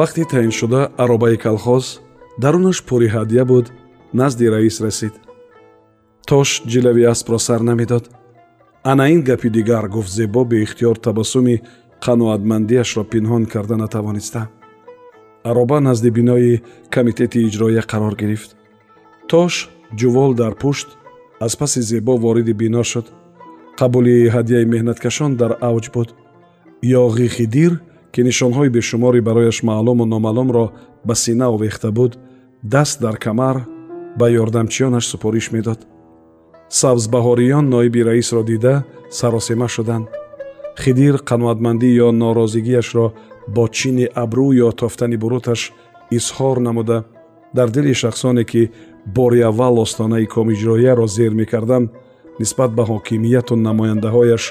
[0.00, 1.84] вақти таъиншуда аробаи калхоз
[2.42, 3.66] дарунаш пури ҳадя буд
[4.20, 5.14] назди раис расид.
[6.28, 8.04] Тош ҷилави аспро сар намедод.
[8.90, 11.56] Ана ин гапи дигар гуфт зебо беихтиёр табассуми
[12.04, 14.42] қаноатмандиашро пинҳон карда натавониста.
[15.50, 16.62] Ароба назди бинои
[16.94, 18.50] комитети иҷроия қарор гирифт.
[19.30, 19.54] Тош
[19.98, 20.88] ҷувол дар пушт
[21.40, 23.06] аз паси зебо вориди бино шуд.
[23.78, 26.08] Қабули ҳадияи меҳнаткашон дар авҷ буд.
[26.82, 27.72] Ёғи хидир
[28.12, 30.64] ки нишонҳои бешуморе барояш маълуму номаълумро
[31.06, 32.18] ба сина овехта буд
[32.62, 33.56] даст дар камар
[34.18, 35.80] ба ёрдамчиёнаш супориш медод.
[36.68, 40.06] Сабзбаҳориён ноиби раисро дида саросема шуданд.
[40.82, 43.06] Хидир қаноатмандӣ ё норозигиашро
[43.54, 45.72] бо чини абрӯ ё тофтани буруташ
[46.16, 46.98] изҳор намуда.
[47.54, 48.70] Дар дили шахсоне ки
[49.06, 51.90] бори аввал остонаи комиҷроияро зер мекарданд
[52.40, 54.44] нисбат ба ҳокимияту намояндаҳояш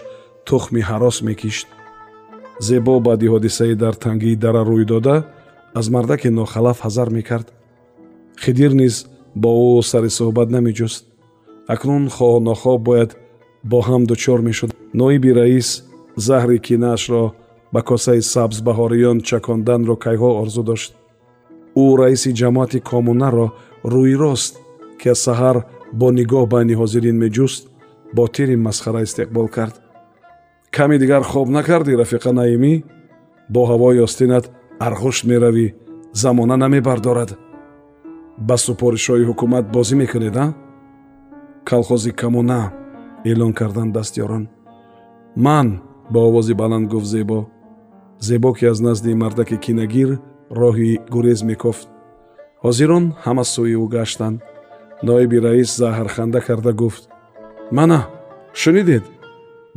[0.48, 1.68] тухми ҳарос мекишт
[2.60, 5.16] зебо баъди ҳодисае дар тангии дара рӯй дода
[5.80, 7.48] аз мардаки нохалаф ҳазар мекард.
[8.44, 8.96] Хидир низ
[9.36, 11.02] бо ӯ сари суҳбат намеҷуст.
[11.74, 13.12] Акнун хоҳ нохоҳ бояд
[13.72, 14.72] бо ҳам дучор мешуд.
[15.00, 15.70] Ноиби раис
[16.28, 17.24] заҳри кинаашро
[17.74, 20.92] ба косаи сабзбаҳориён чаконданро кайҳо орзу дошт.
[21.84, 23.48] Ӯ раиси ҷамоати комунаро
[23.94, 24.54] рӯйрост
[25.00, 25.58] ки аз саҳар
[26.00, 27.62] бо нигоҳ байни ҳозирин меҷуст
[28.16, 29.76] бо тири масхара истиқбол кард
[30.76, 32.74] каме дигар хоб накардӣ рафиқа наимӣ?
[33.54, 34.46] Бо ҳавои остинат
[34.88, 35.68] арғушт меравӣ
[36.22, 37.32] замона намебардорад.
[38.48, 40.48] Ба супоришҳои ҳукумат бозӣ мекунед а?
[41.70, 42.62] Калхози камуна
[43.30, 44.44] эълон карданд дастёрон.
[45.46, 45.68] Ман
[46.14, 47.40] ба овози баланд гуфт зебо.
[48.28, 50.10] Зебо ки аз назди мардаки кинагир
[50.60, 51.88] роҳи гурез мекофт.
[52.66, 54.38] Ҳозирон ҳама сӯи ӯ гаштанд
[55.08, 57.04] ноиби раис заҳрханда карда гуфт.
[57.78, 58.00] Мана
[58.62, 59.04] шунидед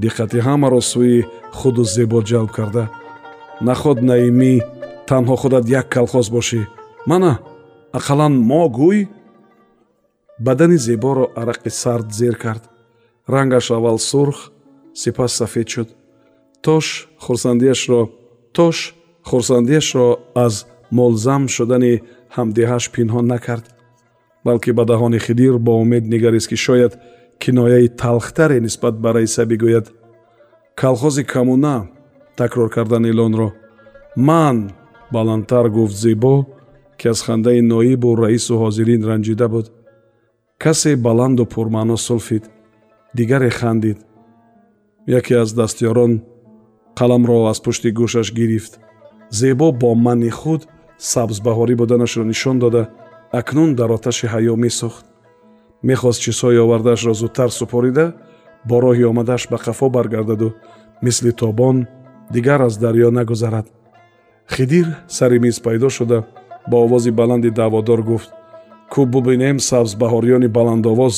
[0.05, 1.19] диққати ҳамаро сӯи
[1.59, 2.85] худу зебо ҷалб карда
[3.69, 4.55] наход наимӣ
[5.09, 6.61] танҳо худат як калхоз бошӣ
[7.11, 7.33] мана
[7.99, 8.99] ақаллан мо гӯй
[10.47, 12.63] бадани зеборо арақи сард зер кард
[13.35, 14.39] рангаш аввал сурх
[15.01, 15.89] сипас сафед шуд
[16.65, 16.87] тош
[17.25, 18.01] хурсандиашро
[18.57, 18.77] тош
[19.29, 20.09] хурсандиашро
[20.45, 20.55] аз
[20.97, 21.95] мулзам шудани
[22.37, 23.65] ҳамдиҳаш пинҳон накард
[24.47, 26.93] балки ба даҳони хидир бо умед нигарист ки шояд
[27.43, 29.87] кинояи талхтаре нисбат ба раиса бигӯяд.
[30.81, 31.77] Калхози камуна
[32.37, 33.49] такрор кардан эълонро
[34.17, 34.57] ман
[35.13, 36.35] баландтар гуфт зебо
[36.99, 39.67] ки аз хандаи ноибу раису ҳозирин ранҷида буд.
[40.63, 42.45] Касе баланду пурмаъно сулфид
[43.17, 43.99] дигаре хандид.
[45.19, 46.13] Яке аз дастёрон
[46.99, 48.73] қаламро аз пушти гӯшаш гирифт.
[49.31, 50.63] Зебо бо манни худ
[51.13, 52.83] сабзбаҳорӣ буданашро нишон дода.
[53.33, 55.05] Акнун дар оташи ҳаё месӯхт
[55.83, 58.07] мехост чизҳои овардаашро зудтар супорида
[58.69, 60.49] бо роҳи омадааш ба қафо баргардаду
[61.03, 61.87] мисли тобон
[62.35, 63.67] дигар аз дарьё нагузарад.
[64.55, 66.19] Хидир сари миз пайдо шуда
[66.71, 68.31] ба овози баланди даъводор гуфт
[68.93, 71.17] кӯ бубинем сабзбаҳориёни баландовоз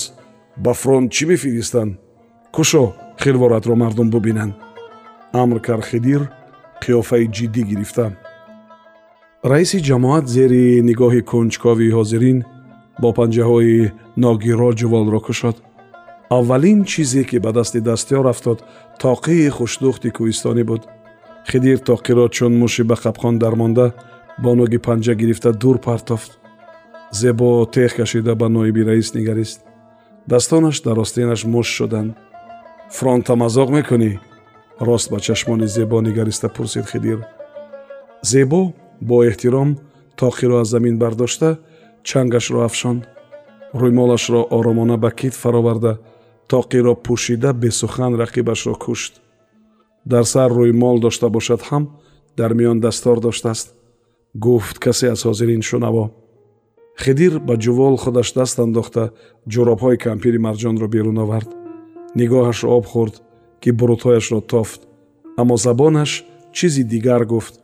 [0.64, 1.98] ба фронт чӣ мефиристанд?
[2.54, 2.84] Кушо
[3.22, 4.54] хилворатро мардум бубинанд?
[5.32, 6.22] Амр кард хидир
[6.82, 8.06] қиёфаи ҷиддӣ гирифта.
[9.50, 12.38] Раиси ҷамоат зери нигоҳи кунҷкови ҳозирин
[13.00, 15.56] бо панҷаҳои ногиро ҷуволро кушод.
[16.38, 18.58] Аввалин чизе ки ба дасти дастёр афтод
[19.02, 20.82] тоқии хушдухти кӯҳистонӣ буд.
[21.50, 23.86] Хидир тоқиро чун муши ба қапқон дармонда
[24.42, 26.30] бо ноги панҷа гирифта дур партофт.
[27.12, 29.60] Зебо теғ кашида ба ноиби раис нигарист.
[30.26, 32.16] Дастонаш дар остинаш муш шуданд.
[32.90, 34.20] Фронта мазоқ мекунӣ?
[34.80, 37.18] Рост ба чашмони зебо нигариста пурсид хидир.
[38.22, 39.78] Зебо бо эҳтиром
[40.16, 41.58] тоқиро аз замин бардошта
[42.08, 43.02] чангашро афшонд
[43.80, 45.92] рӯймолашро оромона ба кит фароварда
[46.50, 49.12] тоқиро пӯшида бесухан рақибашро кушт.
[50.04, 51.84] Дар сар рӯймол дошта бошад ҳам
[52.38, 53.68] дар миён дастор доштааст
[54.34, 56.04] гуфт касе аз ҳозирин шунаво.
[57.02, 59.12] Хидир ба ҷувол худаш даст андохта
[59.52, 61.50] ҷуробҳои кампири марҷонро берун овард.
[62.18, 63.14] Нигоҳаш об хӯрд
[63.62, 64.80] ки бурутҳояшро тофт
[65.40, 66.10] аммо забонаш
[66.56, 67.54] чизи дигар гуфт.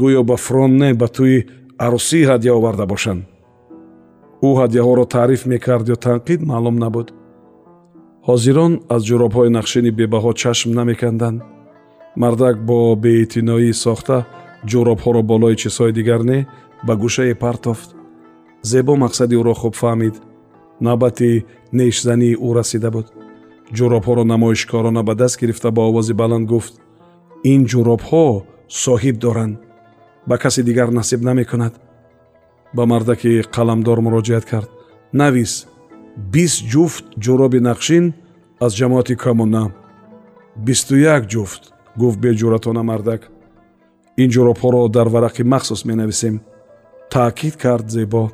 [0.00, 1.38] Гӯё ба фронт не ба тӯи
[1.84, 3.22] арӯсӣ ҳадя оварда бошанд.
[4.48, 7.08] Ӯ ҳадяҳоро таъриф мекард ё танқид маълум набуд.
[8.28, 11.38] Ҳозирон аз ҷуробҳои нақшини бебаҳо чашм намеканданд.
[12.22, 14.16] Мардак бо беэътиноӣ сохта
[14.70, 16.38] ҷуробҳоро болои чизҳои дигар не
[16.86, 17.88] ба гӯшае партофт
[18.70, 20.16] зебо мақсади ӯро хуб фаҳмид.
[20.86, 21.30] Навбати
[21.78, 23.06] нешзании ӯ расида буд.
[23.76, 26.74] Ҷуробҳоро намоишкорона ба даст гирифта бо овози баланд гуфт.
[27.52, 28.24] Ин ҷуробҳо
[28.84, 29.54] соҳиб доранд
[30.28, 31.74] ба каси дигар насиб намекунад.
[32.74, 34.70] Ба мардаки қаламдор муроҷиат кард.
[35.12, 35.66] Навис
[36.32, 38.04] бист ҷуфт ҷуроби нақшин
[38.64, 39.64] аз ҷамоати комуна
[40.66, 41.62] бисту як ҷуфт
[42.00, 43.22] гуфт беҷуратона мардак.
[44.22, 46.40] Ин ҷуробҳоро дар варақи махсус менависем.
[47.10, 48.30] Таъкид кард зебо.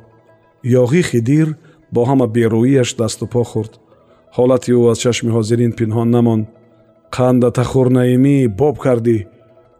[0.81, 1.47] Ёғӣ хидир
[1.93, 3.73] бо ҳама берӯияш дасту по хӯрд.
[4.37, 6.45] Ҳолати ӯ аз чашми ҳозирин пинҳон намонд.
[7.15, 9.17] Қандата хурнаимӣ боб кардӣ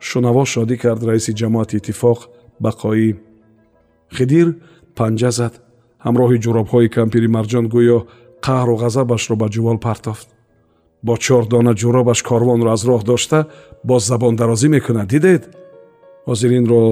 [0.09, 2.19] шунаво шодӣ кард раиси ҷамоати иттифоқ
[2.63, 3.09] бақоӣ.
[4.15, 4.47] Хидир
[4.97, 5.53] панҷа зад.
[6.05, 7.99] Ҳамроҳи ҷуробҳои кампири марҷон гӯё
[8.45, 10.27] қаҳру ғазабашро ба ҷувол партофт.
[11.05, 13.39] Бо чордона ҷуробаш корвонро аз роҳ дошта
[13.89, 15.41] боз забондарозӣ мекунад дидед?
[16.29, 16.83] Ҳозиринро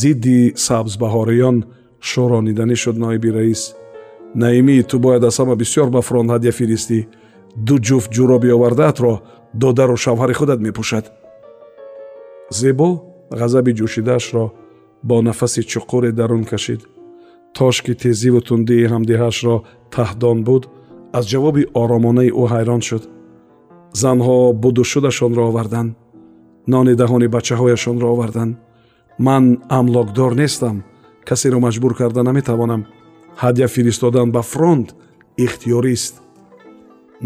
[0.00, 1.56] зидди сабзбаҳориён
[2.08, 3.62] шӯрониданӣ шуд ноиби раис.
[4.42, 6.98] Наимӣ ту бояд аз ҳама бисёр ба фронт ҳадя фиристӣ.
[7.66, 9.12] ду ҷуфт ҷуроби овардаатро
[9.62, 11.04] додару шавҳари худат мепӯшад
[12.50, 12.88] зебо
[13.30, 14.52] ғазаби ҷӯшидаашро
[15.02, 16.80] бо нафаси чуқуре дарун кашид.
[17.54, 19.56] Тош ки тезиву тундии ҳамдиҳаашро
[19.94, 20.62] таҳдон буд
[21.18, 23.04] аз ҷавоби оромонаи ӯ ҳайрон шуд.
[24.02, 25.90] Занҳо будушудашонро оварданд
[26.72, 28.52] нони даҳони бачаҳояшонро оварданд.
[29.26, 29.44] Ман
[29.78, 30.76] амлокдор нестам
[31.28, 32.82] касеро маҷбур карда наметавонам.
[33.42, 34.88] Ҳадя фиристодан ба фронт
[35.44, 36.14] ихтиёрист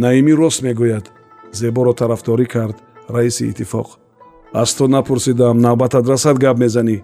[0.03, 1.07] наимӣ рост мегӯяд
[1.61, 2.77] зеборо тарафдорӣ кард
[3.15, 3.89] раиси иттифоқ
[4.53, 7.03] аз ту напурсидам навбатат расад гап мезанӣ.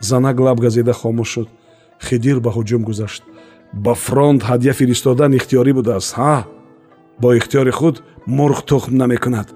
[0.00, 1.48] Занак лаб газида хомӯш шуд.
[2.06, 3.22] Хидир ба ҳуҷум гузашт.
[3.72, 6.44] Ба фронт ҳадя фиристодан ихтиёрӣ будааст ҳа?
[7.20, 9.48] Бо ихтиёри худ мурғ тухм намекунад.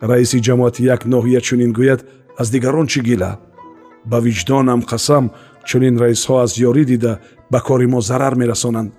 [0.00, 2.00] Раиси ҷамоати як ноҳия чунин гӯяд
[2.40, 3.38] аз дигарон чӣ гила?
[4.10, 5.24] Ба виҷдонам қасам
[5.68, 7.12] чунин раисҳо аз ёрӣ дида
[7.52, 8.90] ба кори мо зарар мерасонанд.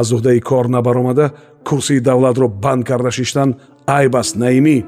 [0.00, 1.26] Аз уҳдаи кор набаромада
[1.64, 3.50] курсии давлатро банд карда шиштан
[3.86, 4.78] айб аст наимӣ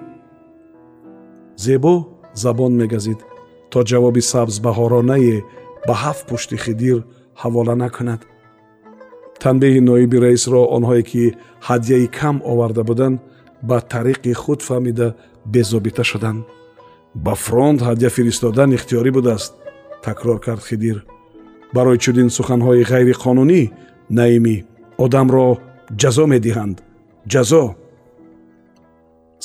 [1.57, 3.21] зебо забон мегазид
[3.71, 5.37] то ҷавоби сабзбаҳоронае
[5.87, 6.99] ба ҳафт пушти хидир
[7.43, 8.21] ҳавола накунад.
[9.43, 11.23] Танбеҳи ноиби раисро онҳое ки
[11.69, 13.17] ҳадяи кам оварда буданд
[13.69, 15.09] ба тариқи худ фаҳмида
[15.55, 16.41] безобита шуданд.
[17.25, 19.53] Ба фронт ҳадя фиристодан ихтиёрӣ будааст
[20.07, 20.97] такрор кард хидир.
[21.75, 23.63] Барои чунин суханҳои ғайриқонунӣ
[24.19, 24.57] наимӣ
[25.05, 25.49] одамро
[26.01, 26.77] ҷазо медиҳанд.
[27.33, 27.65] Ҷазо!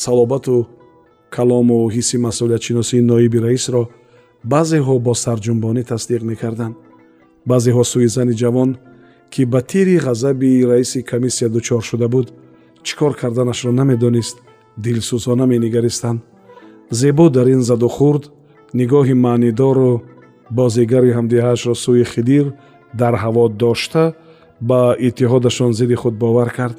[0.04, 0.58] Салобату
[1.38, 3.84] калому ҳисси масъулиятшиносии ноиби раисро
[4.52, 6.76] баъзеҳо бо сарҷунбонӣ тасдиқ мекарданд.
[7.50, 8.70] Баъзеҳо сӯи зани ҷавон
[9.34, 12.28] ки ба тири ғазаби раиси комиссия дучор шуда буд
[12.86, 14.36] чӣ кор карданашро намедонист
[14.84, 16.20] дилсӯзона менигаристанд
[17.00, 18.24] зебо дар ин заду хурд
[18.80, 19.92] нигоҳи маънидору
[20.58, 22.46] бозигари ҳамдиҳаашро сӯи хидир
[23.02, 24.04] дар ҳаво дошта
[24.70, 26.78] ба иттиҳодашон зидди худ бовар кард.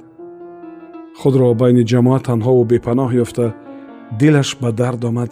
[1.21, 3.47] Худро байни ҷамоат танҳову бепаноҳ ёфта
[4.19, 5.31] дилаш ба дард омад.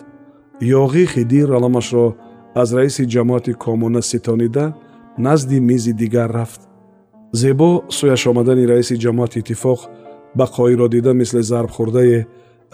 [0.61, 2.07] Ёғӣ хидир аламашро
[2.55, 4.75] аз раиси ҷамоати комуна ситонида
[5.19, 6.61] назди мизи дигар рафт.
[7.33, 9.81] Зебо сӯяш омадани раиси ҷамоати иттифоқ
[10.39, 12.27] бақоиро дида мисли зарбхӯрдае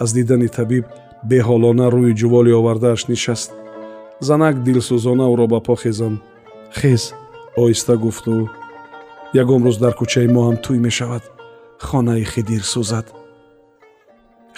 [0.03, 0.85] аз дидани табиб
[1.29, 3.51] беҳолона рӯи ҷуволи овардааш нишаст.
[4.27, 6.15] Занак дилсӯзона ӯро ба по хезон.
[6.79, 7.03] Хез
[7.61, 8.35] оҳиста гуфту
[9.41, 11.23] ягон рӯз дар кӯчаи мо ҳам тӯй мешавад.
[11.87, 13.07] Хонаи хидир сӯзад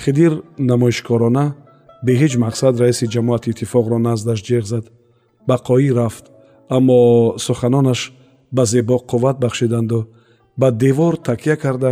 [0.03, 0.33] хидир
[0.69, 1.45] намоишкорона
[2.05, 4.85] бе ҳеҷ мақсад раиси ҷамоати иттифоқро наздаш ҷеғ зад.
[5.49, 6.25] Бақоӣ рафт
[6.75, 6.99] аммо
[7.45, 8.01] суханонаш
[8.55, 9.99] ба зебо қувват бахшиданду
[10.59, 11.91] ба девор такя карда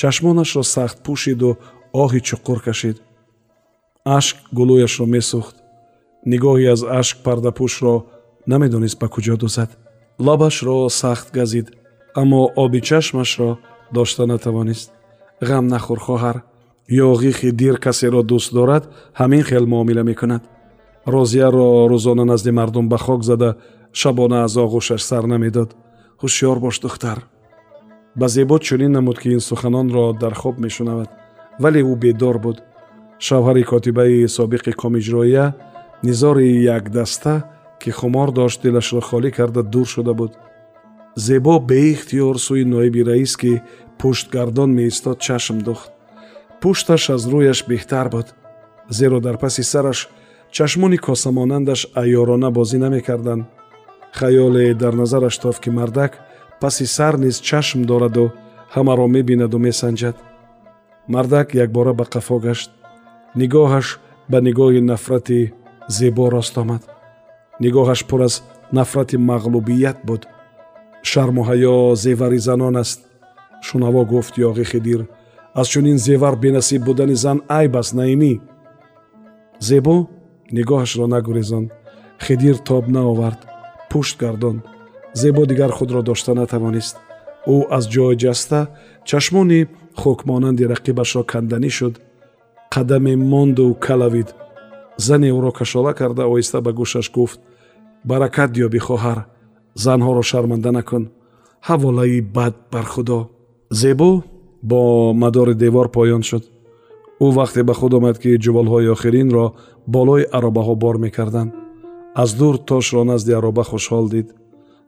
[0.00, 1.50] чашмонашро сахт пӯшиду
[2.02, 2.96] оҳи чуқур кашид.
[4.16, 5.56] Ашк гулӯяшро месӯхт.
[6.30, 7.94] Нигоҳи аз ашк пардапӯшро
[8.50, 9.70] намедонист ба куҷо дӯзад
[10.26, 11.66] лабашро сахт газид
[12.20, 13.50] аммо оби чашмашро
[13.94, 14.88] дошта натавонист.
[15.48, 16.36] Ғам нахӯр хоҳар
[16.88, 20.42] ёғи хидир касеро дӯст дорад ҳамин хел муомила мекунад.
[21.06, 23.56] Розияро рӯзона назди мардум ба хок зада
[23.92, 25.76] шабона аз оғӯшаш сар намедод.
[26.22, 27.26] Ҳушёр бош духтар.
[28.14, 31.08] Ба зебо чунин намуд ки ин суханонро дар хоб мешунавад.
[31.58, 32.62] Вале ӯ бедор буд.
[33.18, 35.54] Шавҳари котибаи собиқи комиҷроия
[36.02, 37.44] низори якдаста
[37.80, 40.32] ки хумор дошт дилашро холӣ карда дур шуда буд.
[41.16, 43.62] Зебо беихтиёр сӯи ноиби раис ки
[43.98, 45.90] пуштгардон меистод чашм духт
[46.60, 48.28] пушташ аз рӯяш беҳтар буд
[48.98, 49.98] зеро дар паси сараш
[50.56, 53.44] чашмони косамонандаш айёрона бозӣ намекарданд.
[54.18, 56.12] Хаёле дар назараш тофт ки мардак
[56.60, 58.32] паси сар низ чашм дораду
[58.74, 60.16] ҳамаро мебинаду месанҷад.
[61.08, 62.70] Мардак якбора ба қафо гашт.
[63.40, 63.86] Нигоҳаш
[64.30, 65.52] ба нигоҳи нафрати
[65.96, 66.82] зебо рост омад.
[67.64, 68.34] Нигоҳаш пур аз
[68.72, 70.22] нафрати мағлубият буд.
[71.10, 73.00] Шарму ҳаё зевари занон аст.
[73.66, 75.00] Шунаво гуфт ёғи хидир
[75.54, 78.40] аз чунин зевар бенасиб будани зан айб аст наимӣ?
[79.60, 80.08] Зебо
[80.52, 81.70] нигоҳашро нагурезонд
[82.24, 83.40] хидир тоб наовард
[83.90, 84.60] пушт гардонд
[85.14, 86.96] зебо дигар худро дошта натавонист.
[87.54, 88.60] Ӯ аз ҷой ҷаста
[89.08, 89.60] чашмони
[90.00, 91.94] хокмонанди рақибашро канданӣ шуд.
[92.74, 94.28] Қадаме монду калавид.
[94.96, 97.40] Зане ӯро кашола карда оҳиста ба гӯшаш гуфт
[98.04, 99.18] баракат ёбӣ хоҳар
[99.84, 101.04] занҳоро шарманда накун.
[101.68, 103.18] Ҳаволаи бад бар худо
[103.70, 104.10] зебо
[104.62, 106.44] бо мадори девор поён шуд.
[107.24, 109.46] Ӯ вақте ба худ омад ки ҷуволҳои охиринро
[109.86, 111.52] болои аробаҳо бор мекарданд.
[112.14, 114.28] Аз дур тошро назди ароба хушҳол дид.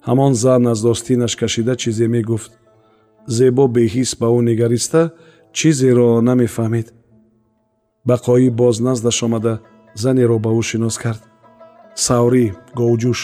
[0.09, 2.52] Ҳамон зан аз достинаш кашида чизе мегуфт.
[3.37, 5.02] Зебо беҳис ба ӯ нигариста
[5.57, 6.88] чизеро намефаҳмид.
[8.09, 9.55] Бақоӣ боз наздаш омада
[10.02, 11.23] занеро ба ӯ шинос кард.
[12.05, 12.45] Саврӣ
[12.79, 13.21] говҷӯш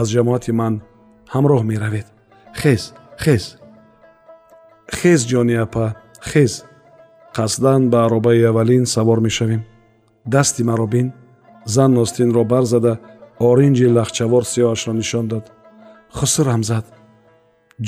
[0.00, 0.74] аз ҷамоати ман
[1.34, 2.06] ҳамроҳ меравед.
[2.60, 2.82] Хез
[3.24, 3.44] хез
[4.88, 6.64] хез ҷони апа хез.
[7.36, 9.62] Қасдан ба аробаи аввалин савор мешавем.
[10.26, 11.12] Дасти маро бин
[11.64, 12.98] зан ностинро барзада
[13.38, 15.44] оринҷи лахчавор сиёҳашро нишон дод.
[16.16, 16.84] Хусурам зад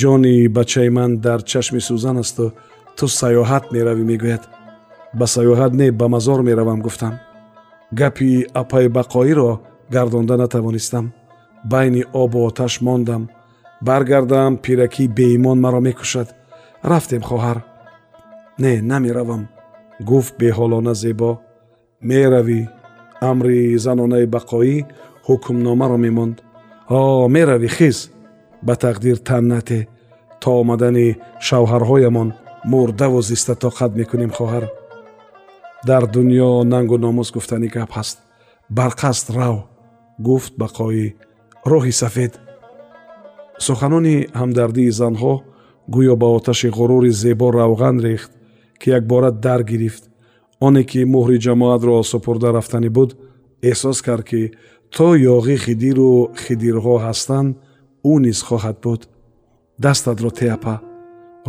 [0.01, 2.53] ҷони бачаи ман дар чашми сӯзан асту
[2.97, 4.43] ту саёҳат меравӣ мегӯяд.
[5.19, 7.15] Ба саёҳат не ба мазор меравам гуфтам.
[7.93, 9.51] Гапи апаи бақоиро
[9.95, 11.13] гардонда натавонистам.
[11.65, 13.23] Байни обу оташ мондам.
[13.81, 16.29] Баргардам пираки беимон маро мекушад
[16.83, 17.59] рафтем хоҳар.
[18.59, 19.49] Не намеравам.
[20.01, 21.31] Гуфт беҳолона зебо.
[22.09, 22.61] Меравӣ
[23.31, 24.77] амри занонаи бақоӣ
[25.27, 26.37] ҳукмномаро мемонд.
[26.89, 27.99] О меравӣ хиз
[28.67, 29.81] ба тақдир тан нате.
[30.43, 31.09] То омадани
[31.47, 32.29] шавҳарҳоямон
[32.71, 34.65] мурдаву зиста тоқат мекунем хоҳар.
[35.89, 38.19] Дар дуньё нангу номус гуфтани гап ҳаст.
[38.79, 39.57] Барқасд рав.
[40.27, 41.07] Гуфт бақоӣ.
[41.71, 42.33] Роҳи сафед.
[43.67, 45.35] Суханони ҳамдардии занҳо
[45.95, 48.31] гӯё ба оташи ғурури зебо равған рехт
[48.81, 50.05] ки якбора дар гирифт.
[50.61, 53.11] Оне ки муҳри ҷамоатро супурда рафтанӣ буд
[53.71, 54.43] эҳсос кард ки
[54.95, 57.57] то ёғӣ хидиру хидирҳо ҳастанд
[58.11, 59.01] ӯ низ хоҳад буд.
[59.85, 60.75] Дастатро теапа.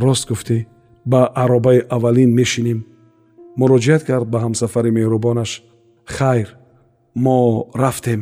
[0.04, 0.58] Рост гуфтӣ.
[1.12, 2.80] Ба аробаи аввалин мешинем
[3.60, 5.52] муроҷиат кард ба ҳамсафари меҳрубонаш.
[6.16, 6.50] Хайр
[7.24, 7.38] мо
[7.84, 8.22] рафтем